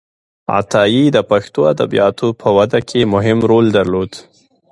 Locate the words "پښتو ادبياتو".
1.29-2.27